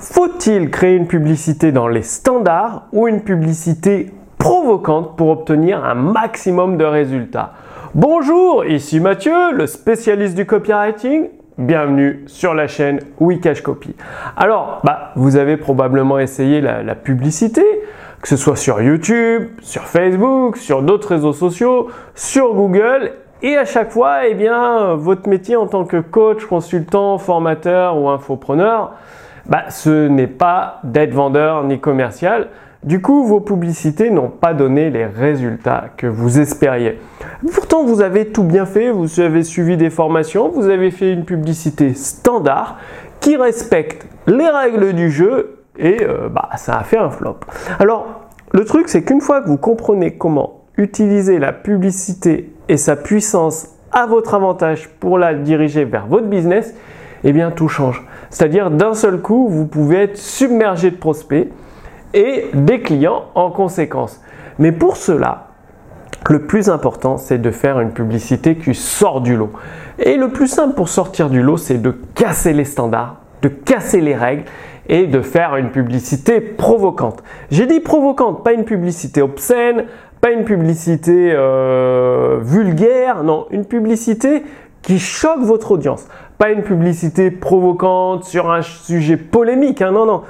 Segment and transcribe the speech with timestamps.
[0.00, 6.76] Faut-il créer une publicité dans les standards ou une publicité provocante pour obtenir un maximum
[6.76, 7.54] de résultats?
[7.96, 11.30] Bonjour, ici Mathieu, le spécialiste du copywriting.
[11.58, 13.96] Bienvenue sur la chaîne Wikash Copy.
[14.36, 17.64] Alors, bah, vous avez probablement essayé la, la publicité,
[18.22, 23.10] que ce soit sur YouTube, sur Facebook, sur d'autres réseaux sociaux, sur Google
[23.42, 28.08] et à chaque fois, eh bien, votre métier en tant que coach, consultant, formateur ou
[28.08, 28.92] infopreneur,
[29.48, 32.48] bah, ce n'est pas d'être vendeur ni commercial.
[32.84, 36.98] Du coup, vos publicités n'ont pas donné les résultats que vous espériez.
[37.52, 41.24] Pourtant, vous avez tout bien fait, vous avez suivi des formations, vous avez fait une
[41.24, 42.78] publicité standard
[43.20, 47.38] qui respecte les règles du jeu et euh, bah, ça a fait un flop.
[47.80, 52.94] Alors, le truc, c'est qu'une fois que vous comprenez comment utiliser la publicité et sa
[52.94, 56.74] puissance à votre avantage pour la diriger vers votre business,
[57.24, 58.04] eh bien tout change.
[58.30, 61.48] C'est-à-dire d'un seul coup, vous pouvez être submergé de prospects
[62.14, 64.20] et des clients en conséquence.
[64.58, 65.48] Mais pour cela,
[66.28, 69.50] le plus important, c'est de faire une publicité qui sort du lot.
[69.98, 74.00] Et le plus simple pour sortir du lot, c'est de casser les standards, de casser
[74.00, 74.44] les règles
[74.88, 77.22] et de faire une publicité provocante.
[77.50, 79.84] J'ai dit provocante, pas une publicité obscène,
[80.20, 84.42] pas une publicité euh, vulgaire, non, une publicité
[84.82, 86.08] qui choque votre audience.
[86.38, 90.22] Pas une publicité provocante sur un sujet polémique, hein, non, non.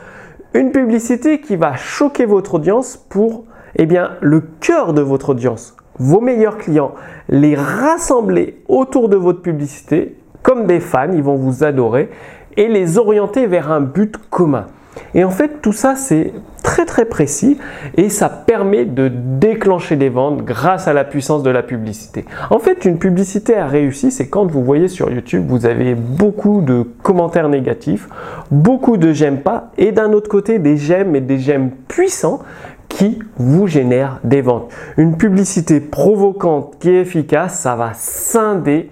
[0.54, 3.44] Une publicité qui va choquer votre audience pour
[3.76, 3.86] eh
[4.20, 6.94] le cœur de votre audience, vos meilleurs clients,
[7.28, 12.08] les rassembler autour de votre publicité comme des fans, ils vont vous adorer
[12.56, 14.66] et les orienter vers un but commun.
[15.14, 17.58] Et en fait, tout ça, c'est très très précis
[17.96, 22.24] et ça permet de déclencher des ventes grâce à la puissance de la publicité.
[22.50, 26.60] En fait, une publicité à réussi, c'est quand vous voyez sur YouTube, vous avez beaucoup
[26.60, 28.08] de commentaires négatifs,
[28.50, 32.40] beaucoup de j'aime pas et d'un autre côté des j'aime et des j'aime puissants
[32.88, 34.70] qui vous génèrent des ventes.
[34.96, 38.90] Une publicité provocante qui est efficace, ça va scinder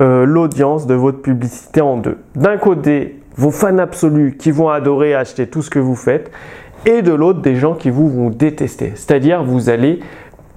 [0.00, 2.18] euh, l'audience de votre publicité en deux.
[2.34, 6.30] D'un côté, vos fans absolus qui vont adorer acheter tout ce que vous faites
[6.86, 8.92] et de l'autre des gens qui vous vont détester.
[8.94, 10.00] C'est-à-dire vous allez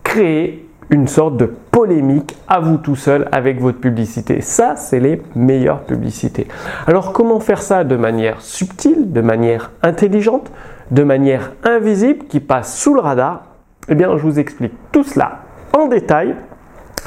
[0.03, 4.41] créer une sorte de polémique à vous tout seul avec votre publicité.
[4.41, 6.47] Ça, c'est les meilleures publicités.
[6.85, 10.51] Alors comment faire ça de manière subtile, de manière intelligente,
[10.91, 13.45] de manière invisible qui passe sous le radar?
[13.87, 15.39] Eh bien, je vous explique tout cela
[15.73, 16.35] en détail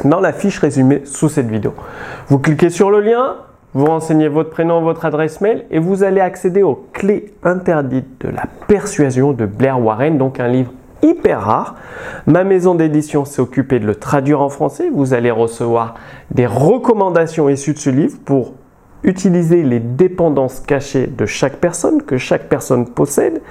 [0.05, 1.75] dans la fiche résumée sous cette vidéo.
[2.29, 3.37] Vous cliquez sur le lien,
[3.75, 8.29] vous renseignez votre prénom, votre adresse mail et vous allez accéder aux clés interdites de
[8.29, 10.73] la persuasion de Blair Warren, donc un livre
[11.03, 11.77] hyper rare.
[12.27, 14.91] Ma maison d'édition s'est occupée de le traduire en français.
[14.93, 15.95] Vous allez recevoir
[16.31, 18.55] des recommandations issues de ce livre pour
[19.03, 23.43] utiliser les dépendances cachées de chaque personne, que chaque personne possède,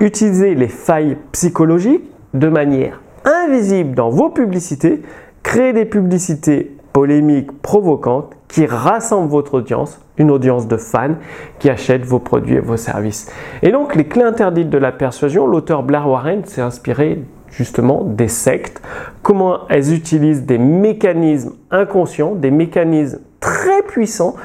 [0.00, 5.02] utiliser les failles psychologiques de manière invisible dans vos publicités,
[5.52, 11.16] créer des publicités polémiques, provocantes, qui rassemble votre audience, une audience de fans
[11.58, 13.30] qui achètent vos produits et vos services.
[13.60, 18.28] Et donc les clés interdites de la persuasion, l'auteur Blair Warren s'est inspiré justement des
[18.28, 18.80] sectes,
[19.20, 24.36] comment elles utilisent des mécanismes inconscients, des mécanismes très puissants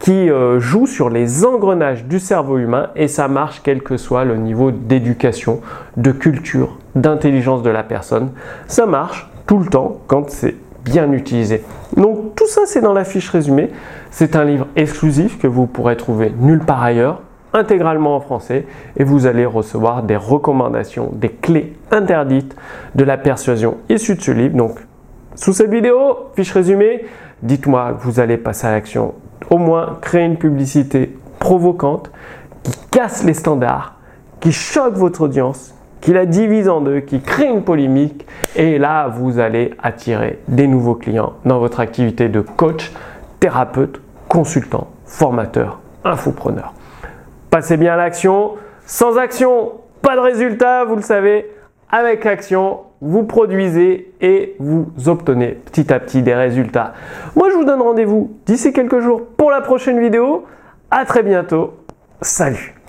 [0.00, 4.26] qui euh, jouent sur les engrenages du cerveau humain et ça marche quel que soit
[4.26, 5.62] le niveau d'éducation,
[5.96, 8.32] de culture, d'intelligence de la personne.
[8.66, 11.62] Ça marche tout le temps quand c'est bien utilisé.
[11.98, 13.68] Donc tout ça c'est dans la fiche résumée.
[14.10, 17.20] C'est un livre exclusif que vous pourrez trouver nulle part ailleurs,
[17.52, 18.64] intégralement en français,
[18.96, 22.56] et vous allez recevoir des recommandations, des clés interdites
[22.94, 24.56] de la persuasion issues de ce livre.
[24.56, 24.78] Donc
[25.34, 27.04] sous cette vidéo, fiche résumée,
[27.42, 29.12] dites-moi que vous allez passer à l'action.
[29.50, 32.10] Au moins créer une publicité provocante
[32.62, 33.96] qui casse les standards,
[34.40, 39.08] qui choque votre audience qui la divise en deux, qui crée une polémique, et là,
[39.08, 42.92] vous allez attirer des nouveaux clients dans votre activité de coach,
[43.40, 46.74] thérapeute, consultant, formateur, infopreneur.
[47.48, 48.52] Passez bien à l'action.
[48.84, 49.72] Sans action,
[50.02, 51.50] pas de résultat, vous le savez.
[51.90, 56.94] Avec action, vous produisez et vous obtenez petit à petit des résultats.
[57.36, 60.46] Moi, je vous donne rendez-vous d'ici quelques jours pour la prochaine vidéo.
[60.90, 61.74] À très bientôt.
[62.20, 62.81] Salut